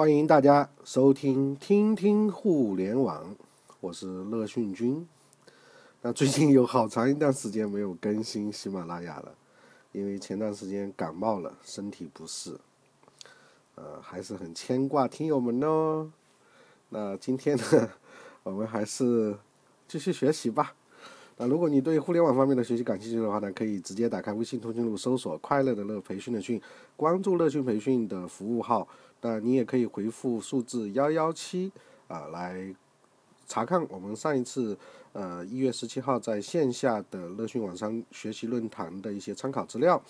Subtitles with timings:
[0.00, 3.36] 欢迎大家收听听听互联网，
[3.80, 5.06] 我是乐讯君。
[6.00, 9.34] 那最近有好长一段时间没有更新喜马拉雅了，
[9.92, 12.56] 因为前段时间感冒了，身体不适。
[13.74, 16.10] 呃，还是很牵挂听友们哦。
[16.88, 17.90] 那今天呢，
[18.42, 19.36] 我们还是
[19.86, 20.74] 继续学习吧。
[21.36, 26.58] 那如果你对互联网方面的学习感兴趣的话呢，可以直接打开微信通讯录，搜索“快乐的乐培训的训”，
[26.96, 28.88] 关注乐讯培训的服务号。
[29.22, 31.70] 那你也可以回复数字幺幺七
[32.08, 32.74] 啊，来
[33.46, 34.78] 查看我们上一次
[35.12, 40.02] 呃一月十七号在线下的乐讯网上学习论坛的一些参考资料。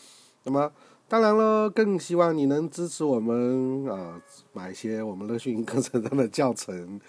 [0.45, 0.73] 那么
[1.09, 4.23] 当然了，更希望你能支持我们啊，
[4.53, 7.01] 买一些我们乐讯课程上的教程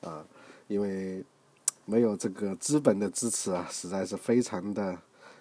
[0.00, 0.24] 啊，
[0.68, 1.24] 因为
[1.86, 4.96] 没有这个资本的支持啊，实在是非常的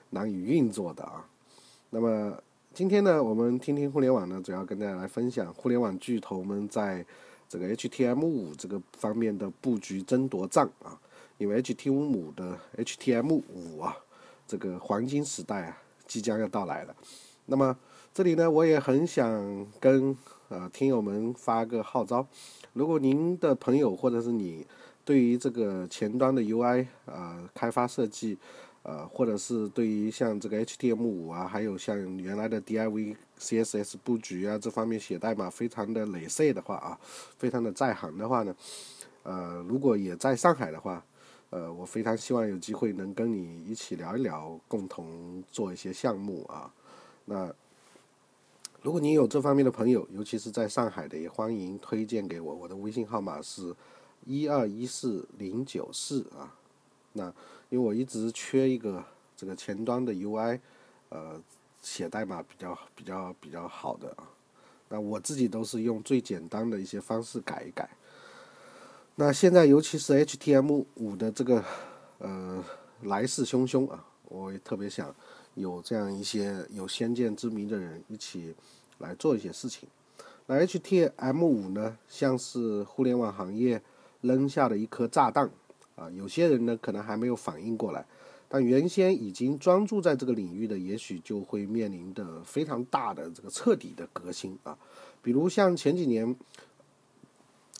[0.10, 1.30] 难以运作的啊。
[1.92, 2.42] 那么。
[2.78, 7.04] 今天呢，我们听听互联网呢，主要跟大家来分享互联网巨头们在
[7.50, 10.96] 这个 HTM 五这个方面的布局争夺战啊。
[11.40, 13.98] 因为 HTM 五的 HTM 五啊，
[14.48, 16.96] 这个黄金时代啊，即将要到来了。
[17.48, 17.76] 那么
[18.14, 20.16] 这里呢，我也很想跟
[20.50, 22.28] 呃听友们发个号召，
[22.74, 24.64] 如果您的朋友或者是你
[25.04, 28.38] 对于这个前端的 UI 啊开发设计，
[28.88, 36.98] 呃，或者是对于像这个 HTM 五啊，还有像原来的 Div CSS 布局啊这方面写代码非常的累赘的话啊，
[37.38, 38.56] 非常的在行的话呢，
[39.24, 41.04] 呃，如果也在上海的话，
[41.50, 46.74] 呃，我非常希望有机会能跟你一起聊一聊，共同做一些项目啊。
[47.26, 47.54] 那
[48.82, 53.76] 如果你有这方面的朋友，尤其是在上海的，也欢迎推荐给我，我的微信号码是
[54.26, 56.56] 一二一四零九四啊。
[57.18, 57.26] 那
[57.70, 59.04] 因为我一直缺一个
[59.36, 60.58] 这个前端的 UI，
[61.10, 61.42] 呃，
[61.82, 64.30] 写代码比较比较比较好的啊。
[64.88, 67.90] 那我自己都是用最简单的一些方式改一改。
[69.16, 71.62] 那现在尤其是 HTM 五的这个
[72.20, 72.64] 呃
[73.02, 75.14] 来势汹汹啊，我也特别想
[75.56, 78.56] 有这样一些有先见之明的人一起
[79.00, 79.90] 来做一些事情。
[80.46, 83.82] 那 HTM 五呢，像是互联网行业
[84.22, 85.50] 扔下的一颗炸弹。
[85.98, 88.06] 啊，有些人呢可能还没有反应过来，
[88.48, 94.78] 但原先已经专注在这个领域的，也许就会面临的非常大的这个彻底的革新啊。
[95.24, 96.36] 比如像前几年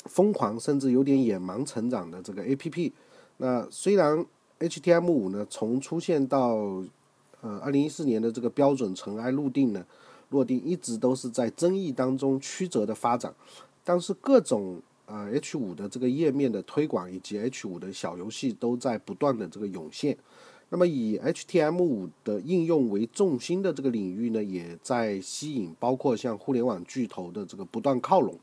[0.06, 2.92] 疯狂甚至有点野蛮成长的这个 APP，
[3.38, 4.26] 那虽然
[4.60, 6.56] HTM 五呢从出现到
[7.42, 9.86] 呃二零一四年的这个标准尘埃落定呢，
[10.32, 13.32] 落定一直都是在争议当中曲折的发展，
[13.84, 14.82] 但是各种。
[15.08, 20.18] 呃，H 五的这个页面的推广以及 H 五的小游戏都在不断的这个涌现。
[20.70, 28.36] 那么以 HTM 五的应用为重心的这个领域呢，也在吸引包括像互联网巨头的这个不断靠拢，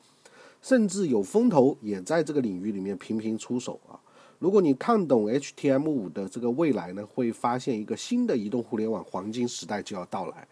[0.63, 4.01] 甚至有风投也在这个领域里面频频出手啊。
[4.39, 10.49] 如果你看懂 HTM 五的这个未来呢，会发现一个新的移动互联网黄金时代就要到来。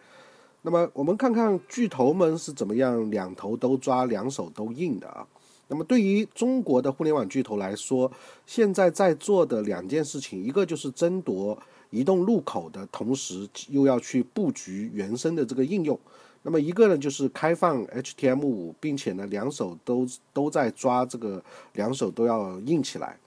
[0.61, 5.27] 那么我们看看巨头们是怎么样两头都抓、两手都硬的啊。
[5.69, 8.11] 那么对于中国的互联网巨头来说，
[8.45, 11.59] 现在在做的两件事情，一个就是争夺
[11.89, 15.97] 移动入口的同时，又要去布局原生的这个应用；
[16.43, 21.43] 那么一个呢，就是开放 HTM 五，并且呢，两手都都在抓这个，
[21.73, 23.19] 两手都要硬起来。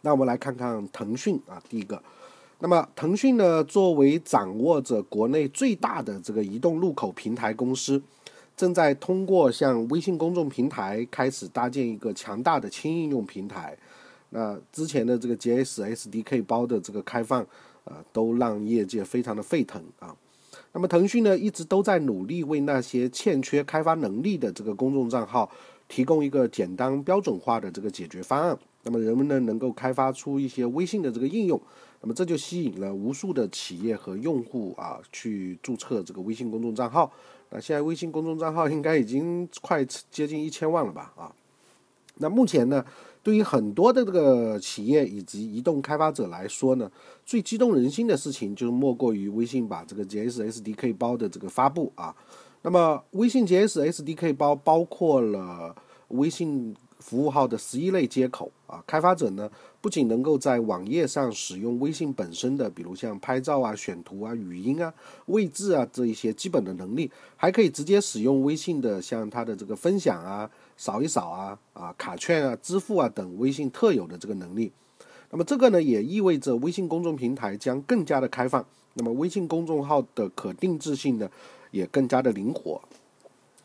[0.00, 2.02] 那我们来看看腾讯啊，第一个，
[2.58, 8.02] 那么腾讯呢，作为掌握着国内最大的这个移动入口平台公司。
[8.62, 13.76] 正在通过向微信公众平台开始搭建一个强大的轻应用平台。
[14.30, 17.44] 那之前的这个 JS SDK 包的这个开放，
[17.82, 20.14] 呃，都让业界非常的沸腾啊。
[20.70, 25.50] 那么腾讯呢，一直都在努力为那些欠缺开发能力的这个公众账号
[25.88, 28.56] 提供一个简单标准化的这个解决方案。
[28.84, 31.60] 那么人们呢，能够开发出一些微信的这个应用。
[32.00, 37.12] 那么这就吸引了无数的企业和用户啊，去注册这个微信公众账号。
[37.52, 41.12] 那现在微信公众账号应该已经快接近一千万了吧？
[41.16, 41.32] 啊，
[42.16, 42.84] 那目前呢，
[43.22, 46.90] 对于很多的这个企业以及移动开发者来说呢，
[47.26, 52.16] 最激动人心的事情就是莫过于微信把这个 JS SDK 包的这个发布啊。
[52.62, 55.76] 那么微信 JS SDK 包包括了
[56.08, 56.74] 微信。
[57.02, 59.50] 服务号的十一类接口啊，开发者呢
[59.80, 64.94] 不仅能够在网页上使用微信本身的，比如像拍照啊、选图啊、语音啊、
[65.26, 74.70] 位置啊这一些基本的能力，还可以直接使用微信的像它的这个分享啊、扫一扫啊、啊卡券啊、支付啊等微信特有的这个能力。
[75.30, 78.64] 那么这个呢也意味着微信公众平台将更加的开放，
[78.94, 81.28] 那么微信公众号的可定制性呢
[81.70, 82.80] 也更加的灵活。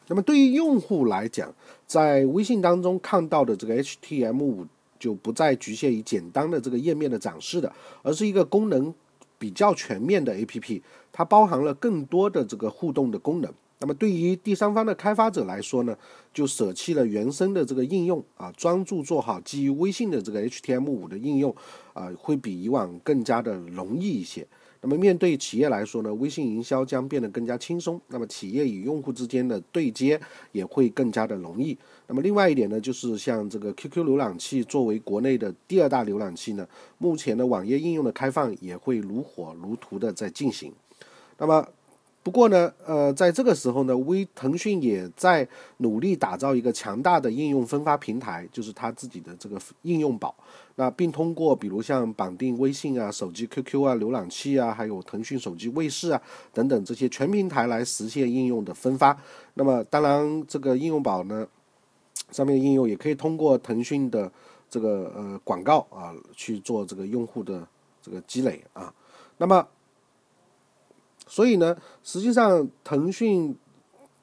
[0.07, 1.53] 那么对于用户来讲，
[1.85, 4.65] 在微信当中看到的这个 HTM5
[4.97, 7.71] 就不再局限于简单的这个页面的展示的，
[8.01, 8.93] 而是一个功能
[9.37, 10.81] 比较全面的 APP，
[11.11, 13.53] 它包含了更多的这个互动的功能。
[13.79, 15.95] 那么对于第三方的开发者来说呢，
[16.33, 21.55] 就舍弃了原生的这个应用啊，专注做好基于微信的这个 HTM5 的应用
[21.93, 24.47] 啊，会比以往更加的容易一些。
[24.87, 27.99] 那么面对企业来说呢，微信营销将变得更加轻松。
[28.07, 30.17] 那么企业与用户之间的对接
[30.53, 31.77] 也会更加的容易。
[32.07, 36.65] 那么另外一点呢，就是像这个 QQ 浏览器作为国内的第二大浏览器呢，
[36.99, 40.71] 目前的网页应用的开放也会如火如荼的在进行。
[41.37, 41.67] 那么。
[42.27, 45.47] 不过呢，呃，在这个时候呢，微腾讯也在
[45.77, 50.35] 努力打造一个强大的应用分发平台，就是它自己的这个应用宝。
[50.75, 56.21] 那并通过比如像绑定微信啊、手机 QQ 啊、浏览器啊，还有腾讯手机卫士啊
[56.51, 59.17] 等等这些全平台来实现应用的分发。
[59.53, 61.47] 那么当然，这个应用宝呢，
[62.31, 64.29] 上面的应用也可以通过腾讯的
[64.69, 67.65] 这个呃广告啊去做这个用户的
[68.01, 68.93] 这个积累啊。
[69.37, 69.65] 那么。
[71.27, 73.55] 所以呢，实际上腾讯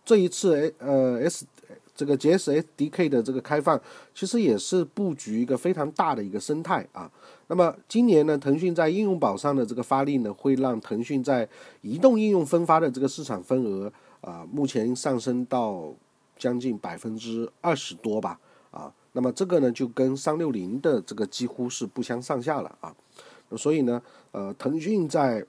[0.05, 1.47] 这一次呃 S
[1.95, 3.81] 这个 GS SDK 的这个开放，
[4.13, 7.09] 其实也是布局一个非常大的一个生态啊。
[7.47, 11.49] 那么今年呢，腾讯在应用宝上的这个发力呢，会让腾讯在
[11.83, 13.93] 移动应用分发的这个市场份额
[14.23, 15.95] 啊，目前上升到
[16.37, 18.41] 将近百分之二十多吧
[18.73, 18.93] 啊。
[19.13, 22.93] 那么这个呢，就跟三六零的这个几乎是不相上下了啊。
[23.57, 24.03] 所以呢，
[24.33, 25.47] 呃，腾讯在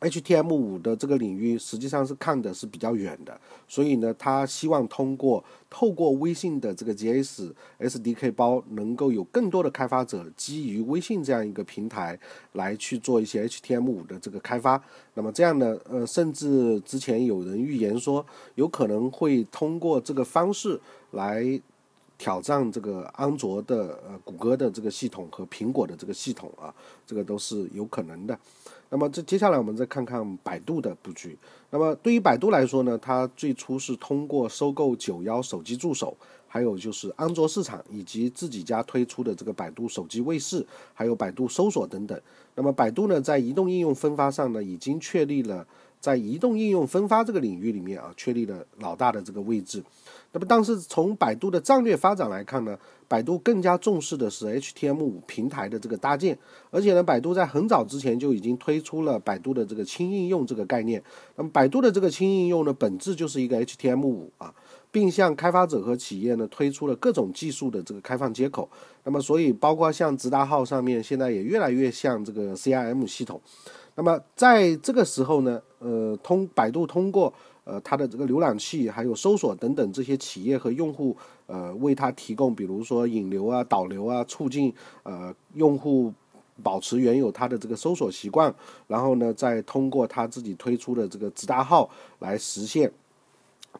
[0.00, 7.50] HTM 五的这个领域实际上是看的是比较远的，所以呢，他希望通过透过微信的这个 GS
[7.80, 12.18] SDK 包，能够有更多的开发者基于微信这样一个平台
[12.52, 14.80] 来去做一些 HTM 五的这个开发。
[15.14, 18.24] 那么这样呢，呃，甚至之前有人预言说，
[18.56, 20.78] 有可能会通过这个方式
[21.12, 21.58] 来
[22.18, 26.74] 挑战这个安卓的、呃谷歌的这个系统和苹果的这个系统啊，
[27.06, 28.38] 这个都是有可能的。
[28.88, 31.36] 那么这接下来我们再看看百度的布局。
[31.70, 36.16] 那么对于百度来说呢，它最初是通过收购九幺手机助手，
[36.46, 40.64] 还有就是安卓市场以及自己家推出的这个百度手机卫士，
[40.94, 42.18] 还有百度搜索等等。
[42.54, 45.66] 那么百度呢，在移动应用分发上呢，已经确立了
[46.06, 49.82] 在移动应用分发这个领域里面啊，确立了老大的这个位置。
[50.30, 52.78] 那么但是从百度的战略发展来看呢？
[53.08, 56.36] 百度更加重视的是 HTM5 平台的这个搭建，
[56.70, 61.02] 而且呢，百度在很早之前就已经推出了百度的这个轻应用这个概念。
[61.36, 64.52] 那么，百度的这个轻应用呢，本质就是一个 HTM5 啊，
[64.90, 68.68] 并向开发者和企业呢推出了各种技术的这个开放接口。
[69.04, 73.40] 那么，所以包括像直达号上面，现在也越来越像这个 CRM 系统。
[73.94, 77.32] 那么，在这个时候呢，呃，通百度通过。
[77.68, 86.14] 呃，它的这个浏览器还有搜索等等这些企业和用户，呃，为它提供，比如说引流啊、导流啊，促进呃用户
[86.62, 88.54] 保持原有它的这个搜索习惯，
[88.86, 91.90] 然后呢，再通过它自己推出的这个直达号
[92.20, 92.88] 来实现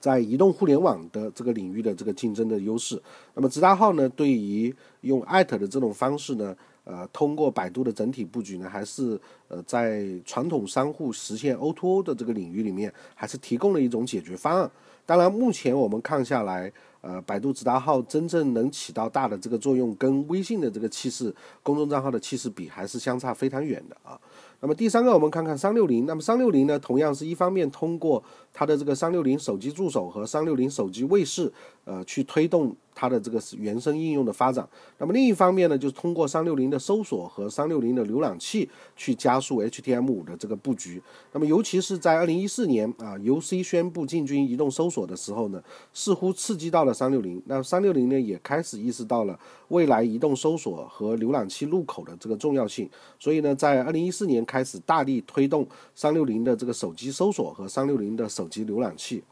[0.00, 3.00] 在移动互联网的这个领域的这个竞争的优势。
[3.34, 6.56] 那么直达号呢，对于用艾特的这种方式呢？
[6.86, 14.70] 呃，通过百度的整体布局呢，还是呃在传统商户实现 O2O 的这个领域里面，还是提供了一种解决方案。
[15.04, 24.18] 当然，目前我们看下来，呃，百度直达号真正能起到大的这个作用，跟微信的这个气势、公众账号的气势比，还是相差非常远的啊。
[24.60, 26.06] 那么第三个，我们看看三六零。
[26.06, 28.22] 那么三六零呢，同样是一方面通过
[28.58, 31.52] 它的这个三六零手机助手和三六零手机卫士，
[31.84, 32.74] 呃，去推动。
[32.98, 41.02] 它的这个原生应用的发展，那么另一方面呢，就是通过三六零的搜索和三六零的浏览器去加速 HTM 五的这个布局。
[41.32, 47.42] 那么尤其是在二零一四年啊，UC 宣布进军移动搜索的时候呢，似乎刺激到了三六零。
[47.44, 52.88] 那三六零呢，也开始意识到了未来移动搜索和浏览器入口的这个重要性。
[53.18, 59.22] 所以呢，在二零一四年开始大力推动三六零的这个手机搜索和三六零的手机浏览器。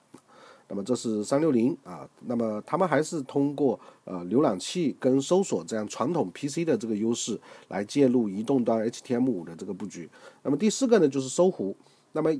[0.66, 10.08] 那么这是三六零啊，那么他们还是通过呃浏览器跟搜索这样传统 PC 的这个优势来介入移动端 HTM5 的这个布局。
[10.42, 11.76] 那么第四个呢就是搜狐，
[12.12, 12.34] 那么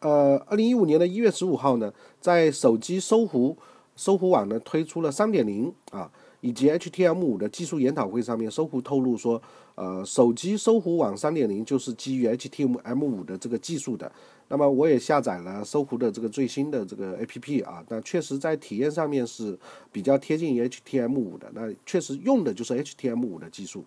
[0.00, 3.56] 呃二零一五年的一月十五号呢，在手机搜狐
[3.96, 6.08] 搜狐网呢推出了三点零啊
[6.42, 9.40] 以及 HTM5 的技术研讨会上面，搜狐透露说，
[9.74, 14.12] 呃手机搜狐网三点零就是基于 HTM5 的这个技术的。
[14.50, 19.56] 那么我也下载了搜狐的这个最新的这个 APP 啊，那确实在体验上面是
[19.92, 23.84] 比较贴近于 HTM5 的，那确实用的就是 HTM5 的技术。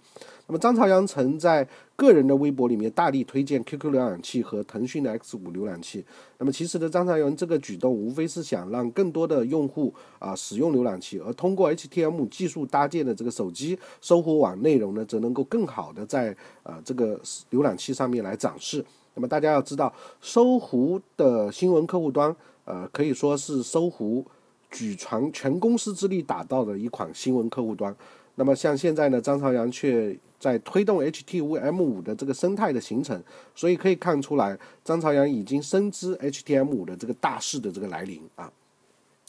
[0.47, 1.67] 那么张朝阳曾在
[1.97, 6.03] 个人的微博里面大力推荐 QQ 浏览器和腾讯的 X5 浏览器。
[6.37, 17.19] 那么其实呢，张朝阳这个举动无非是想让更多的用户啊使用浏览器，而通过 HTM 技术搭建的这个手机搜狐网内容呢，则能够更好的在呃这个
[17.51, 18.83] 浏览器上面来展示。
[19.15, 24.25] 那么大家要知道，搜狐的新闻客户端，呃，可以说是搜狐
[24.71, 27.95] 举全全公司之力打造的一款新闻客户端。
[28.35, 33.21] 那么像现在呢，张朝阳却在推动 HTM5 的这个生态的形成，
[33.53, 38.51] 所以可以看出来，张朝阳已经深知 HTM5 的这个大势的这个来临啊。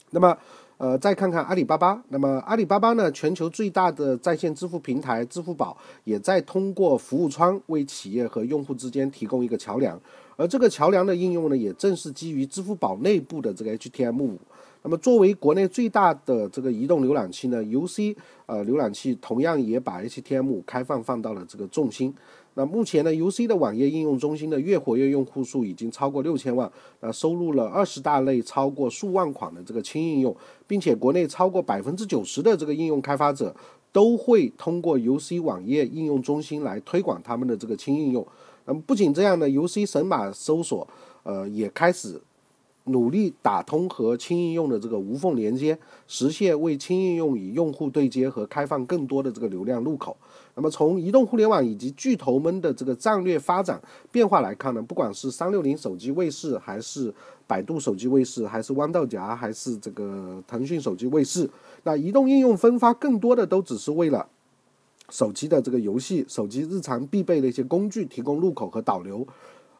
[0.09, 0.35] 那么，
[0.77, 2.03] 呃，再看看阿里巴巴。
[2.09, 9.99] 那么阿里巴巴呢，全球最大的在线支付平台支付宝，也在通过服务窗为企业和用户之间提供一个桥梁，
[10.35, 14.37] 而这个桥梁的应用呢，也正是基于支付宝内部的这个 HTM5。
[14.83, 18.15] 那么，作为国内最大的这个移动浏览器呢，UC
[18.45, 22.13] 呃浏览器同样也把 HTM 开放放到了这个重心。
[22.55, 26.71] 那目前呢，UC 的网页应用中心的月活跃用户数已经超过六千万，
[27.01, 30.35] 那，收录了二十大类超过数万款的这个轻应用，
[30.65, 33.55] 并且国内超过百分之九十的这个应用开发者
[33.91, 38.25] 都会通过 UC 网页应用中心来推广他们的这个轻应用。
[38.65, 40.87] 那么不仅这样呢，UC 神马搜索
[41.23, 42.21] 呃也开始。
[42.85, 45.77] 努力打通和轻应用的这个无缝连接，
[46.07, 50.15] 实现为轻应用与用户对接和开放更多的这个流量入口。
[50.53, 57.13] 那么从移动互联网以及巨头们的这个战略发展变化来看呢，不管是三六零手机卫士，还是
[57.45, 61.49] 百度手机卫士，还是豌豆荚，还是这个腾讯手机卫士，
[61.83, 64.25] 那移动应用分发更多的都只是为了
[65.09, 69.27] 手机的这个游戏、手机日常必备的一些工具提供入口和导流。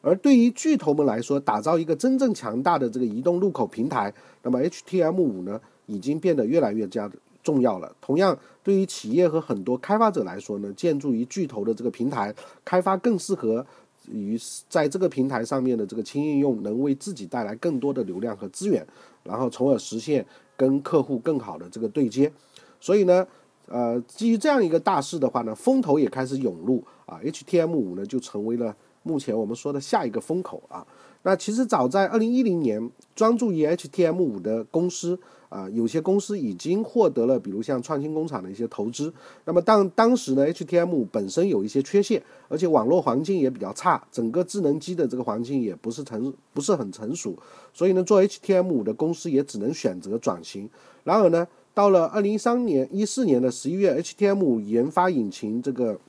[0.05, 7.09] 而对于巨头们来说，打造一个真正强大的这个移动入口平台，那么 HTM5 呢，已经变得越来越加
[7.41, 7.91] 重要了。
[7.99, 12.31] 同样，对于企业和很多开发者来说呢，建筑于巨头的这个平台
[12.63, 13.65] 开发更适合
[14.07, 18.85] 于在这个平台上面的这个轻应用，能为自己带来更多的流量和资源，
[19.23, 20.23] 然后从而实现
[20.55, 22.31] 跟客户更好的这个对接。
[22.79, 23.25] 所以呢，
[23.65, 28.75] 呃，基于这样一个大势的话呢，风投也开始涌入啊，HTM5 呢就成为了。
[29.05, 30.85] 目前我们说的下一个风口啊，
[31.21, 39.13] 那其实早在二零一零年，专注于 HTM5 的公司啊，有些公司已经获得了，比如像创新工厂的一些投资。
[39.45, 47.37] 那么当当时呢，HTM5 本身有一些缺陷，而且网络环境也比较差，整个智能机的这个环境也不是成不是很成熟，
[47.71, 50.67] 所以呢，做 HTM5 的公司也只能选择转型。
[51.03, 55.99] 然而呢，到了二零一三年一四年的十一月，HTM5 研发引擎这个。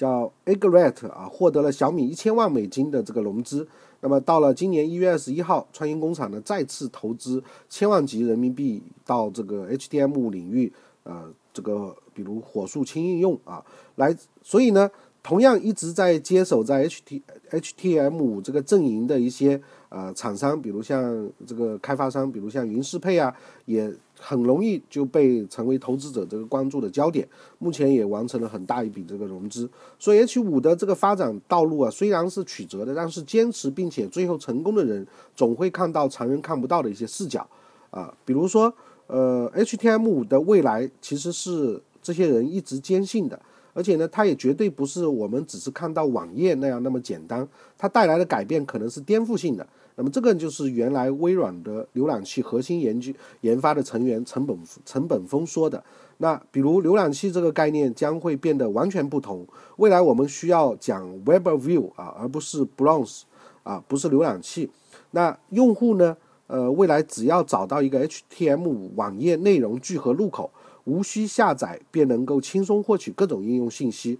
[0.00, 3.68] 叫 Agret 啊，获得了小米一千万美金的这个融资。
[4.00, 13.62] 那么到了今年一月二十一号，川音工厂呢再次投资千万级人民币到这个 HTM 领域，呃，这个比如火速轻应用啊，
[13.96, 14.90] 来，所以呢，
[15.22, 23.32] 同样一直在接手在 H T H T M 五这个阵营的一些呃厂商，比如像这个开发商，比如像云适配啊，
[23.66, 23.94] 也。
[24.22, 27.26] 很容易就被成为投资者这个关注的焦点，
[27.58, 29.66] 目前也完成了很大一笔这个融资。
[29.98, 37.48] 所以 H 五的这个发展道路啊，虽然是曲折的，但是坚持并且最后成功的人，总会看到常人看不到的一些视角
[37.90, 38.14] 啊。
[38.26, 38.70] 比如说，
[39.06, 43.40] 呃，HTM 五的未来其实是这些人一直坚信的，
[43.72, 49.66] 而且呢，它也绝对不是我们只是看到网页那样那么简单，它带来的改变可能是颠覆性的。
[50.00, 55.84] 那么这个就是原来微软的浏览器核心研究研发的成员陈本陈本峰说的。
[56.16, 59.46] 那比如浏览器这个概念将会变得完全不同。
[59.76, 63.24] 未来我们需要讲 Web View 啊，而不是 Browse
[63.62, 64.70] 啊，不是浏览器。
[65.10, 66.16] 那用户呢？
[66.46, 70.50] 呃，未来只要找到一个 HTML 网页内容聚合入口，
[70.84, 74.18] 无需下载便能够轻松获取各种应用信息。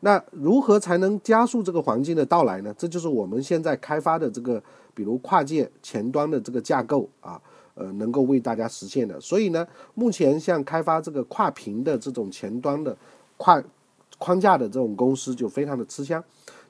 [0.00, 2.74] 那如何才能加速这个环境的到来呢？
[2.78, 4.62] 这就是我们现在开发的这个。
[4.94, 7.40] 比如跨界前端的这个架构啊，
[7.74, 9.20] 呃，能够为大家实现的。
[9.20, 9.64] 所以呢，
[9.94, 12.96] 目前像开发这个跨屏的这种前端的
[13.36, 13.62] 跨
[14.18, 16.20] 框架的这种公司就非常的吃香。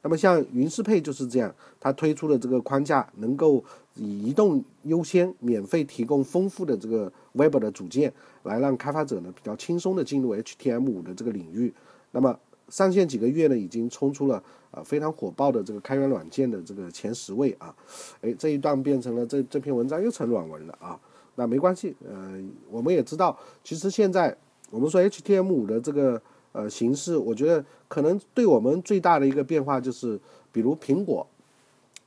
[0.03, 11.73] 那么像云适配就是这样，它推出的这个框架能够以移动优先，免费提供丰富的这个 Web 的组件，来让开发者呢比较轻松的进入 HTM5 的这个领域。
[12.11, 17.75] 那么上线几个月呢，已经冲出了啊非常火爆的这个开源软件的这个前十位啊，
[18.21, 20.99] 哎这一段变成了这这篇文章又成软文了啊，
[21.37, 22.39] 那没关系，呃
[22.71, 24.37] 我们也知道，其实现在
[24.71, 26.21] 我们说 H T M 五的这个
[26.53, 30.21] 呃形式，我觉得可能对我们最大的一个变化就是，
[30.53, 31.27] 比如苹果。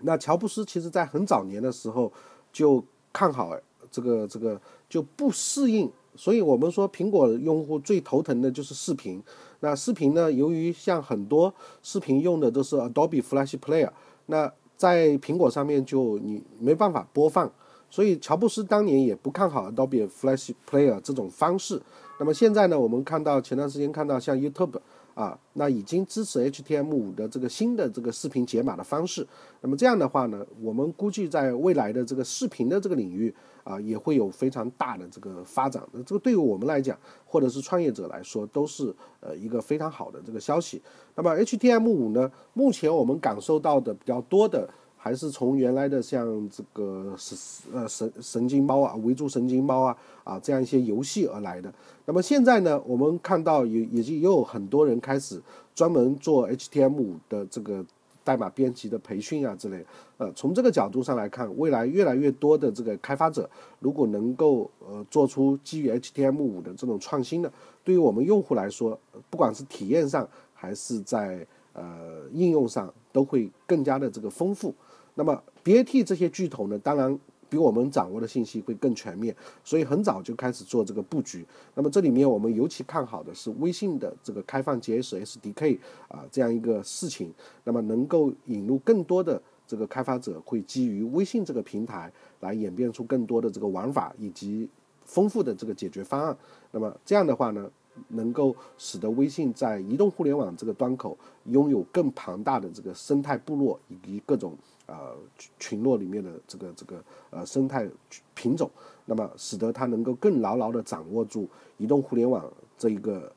[0.03, 2.11] 那乔布斯其实在很早年的时候
[2.51, 3.55] 就看好
[3.91, 9.21] 这个这个就不适应，所以我们说苹果用户最头疼的就是视频。
[9.61, 13.89] 那视频呢，由于像很多视频用的都是 Adobe Flash Player，
[14.25, 17.51] 那在苹果上面就你没办法播放，
[17.89, 21.81] 所以乔布斯当年也不看好 Adobe Flash Player 这种方式。
[22.19, 24.79] 那么现在呢，我们看到前段时间看到像 YouTube。
[25.13, 29.27] 啊，那已经支持 HTML5 的这个新的这个视频解码的方式。
[29.59, 33.31] 那么这样的话呢，我们估计在未来的这个视频的这个领域
[33.63, 35.81] 啊，也会有非常大的这个发展。
[35.91, 40.81] 那这个对于我们来讲，或者是创业者来说，都是呃一个非常好的这个消息。
[41.15, 44.69] 那么 H T M 五呢，目前我们感受到的比较多的。
[45.03, 47.35] 还是从原来的像这个神
[47.73, 51.73] 呃神神经猫啊、围住神经猫啊啊这样一些游戏而来的。
[52.05, 55.41] 那么现在呢，我们看到也也就也有很多人开始
[55.73, 57.83] 专门做 H T M 五的这个
[58.31, 59.85] 代码编辑的培训啊之类。
[60.17, 67.51] 呃，从这个角度上来看，未来越来越多的这个开发者如果能够呃做出基于 HTML5 的这种创新的，
[67.83, 68.97] 对于我们用户来说，
[69.29, 74.73] 不管是体验上还是在呃应用上，都会更加的这个丰富。
[75.15, 77.19] 那么 BAT 这些巨头呢，当然
[77.51, 81.45] 比我们掌握的信息会更全面，所以很早就开始做这个布局。
[81.75, 85.77] 那么这里面我们尤其看好的是微信的这个开放 G S SDK
[86.07, 87.29] 啊这样一个事情，
[87.65, 94.69] 那么能够引入更多的这个开发者会基于微信这个平台来演变出更多的这个玩法以及
[95.03, 96.37] 丰富的这个解决方案。
[96.71, 97.69] 那么这样的话呢？
[98.07, 101.15] 能够使得微信在移动互联网这个端口
[101.47, 104.55] 拥有更庞大的这个生态部落以及各种
[104.87, 105.15] 呃
[105.59, 107.87] 群落里面的这个这个呃生态
[108.33, 108.69] 品种，
[109.05, 111.47] 那么使得它能够更牢牢地掌握住
[111.77, 113.31] 移动互联网这一个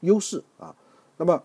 [0.00, 0.74] 优势啊。
[1.16, 1.42] 那么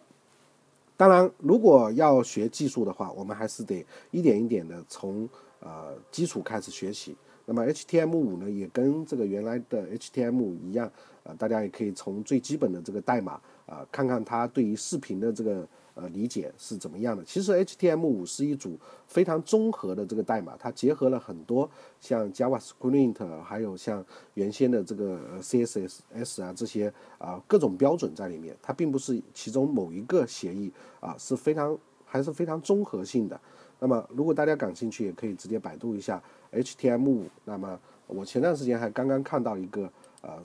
[0.95, 7.15] 当然，如果要学技术的话，我们还是得一点一点的从呃基础开始学习。
[7.45, 10.91] 那么 HTML5 呢，也跟这个原来的 HTML 一样，
[11.23, 15.65] 啊，大家也可以从最基本的这个代码啊，看看它对于视频的这个
[15.97, 17.23] 呃理解是怎么样的。
[17.23, 33.39] 其实 HTML5 是一组非常综合的这个代码，它结合了很多像 JavaScript，还有像原先的这个 CSS 啊这些啊各种标准在里面，它并不是其中某一个协议啊，是非常还是非常综合性的。
[33.79, 36.21] 那么如果大家感兴趣，也可以直接百度一下。
[36.51, 40.41] HTML5，那么我前段时间还刚刚看到一个呃，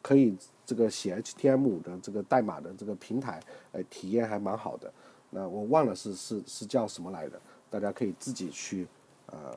[0.00, 0.34] 可以
[0.66, 3.40] 这个写 HTML 的这个代码的这个平台，
[3.72, 4.92] 哎，体验还蛮好的。
[5.30, 8.86] 那我忘了是是是叫什么来的，大家可以自己去
[9.26, 9.56] 呃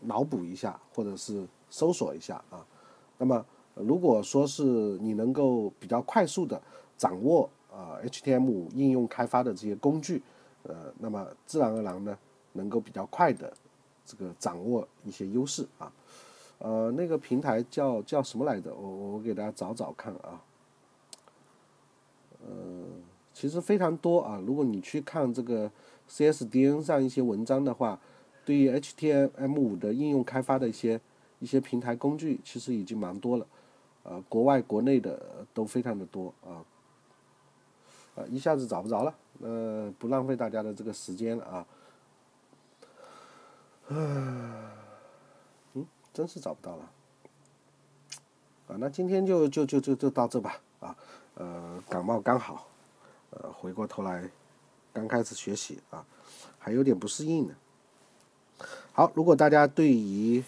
[0.00, 2.64] 脑补一下，或者是搜索一下啊。
[3.16, 6.60] 那么如果说是你能够比较快速的
[6.96, 10.22] 掌握呃 HTML 应用开发的这些工具，
[10.62, 12.18] 呃，那么自然而然呢，
[12.52, 13.52] 能够比较快的。
[14.10, 15.92] 这个掌握一些优势啊，
[16.58, 18.74] 呃，那个平台叫叫什么来着？
[18.74, 20.42] 我我给大家找找看啊，
[22.44, 22.84] 呃，
[23.32, 24.42] 其实非常多啊。
[24.44, 25.70] 如果你去看这个
[26.08, 28.00] CSDN 上一些文章的话，
[28.44, 31.00] 对于 HTML5 的应用开发的一些
[31.38, 33.46] 一些平台工具，其实已经蛮多了，
[34.02, 36.64] 呃，国外国内的都非常的多啊，
[38.16, 41.56] 啊，一下子找不着了，呃，不浪费大家的这个时间了啊。
[41.56, 41.66] 啊，
[43.90, 44.77] 嗯，
[46.18, 46.90] 真是找不到了，
[48.66, 50.96] 啊，那今天就就就就就到这吧，啊，
[51.36, 52.66] 呃，感冒刚好，
[53.30, 54.28] 呃，回过头来，
[54.92, 56.04] 刚开始学习啊，
[56.58, 57.54] 还有点不适应呢。
[58.90, 60.42] 好，如果大家对于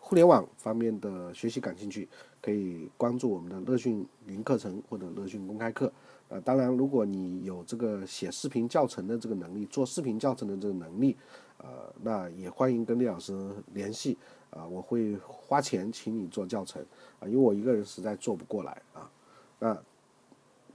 [0.00, 2.08] 互联网方面的学习感兴趣，
[2.40, 5.92] 可以关注我们的乐讯云课程或者乐讯公开课。
[6.30, 11.16] 呃，当然，如果你有这个写视频教程的这个能力，做视频教程的这个能力。
[11.58, 14.18] 呃，那也欢迎跟李老师联系
[14.52, 16.80] 啊，我会花钱请你做教程
[17.18, 19.10] 啊，因为我一个人实在做不过来啊。
[19.58, 19.82] 那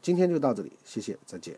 [0.02, 1.58] 今天就到这里，谢谢，再见。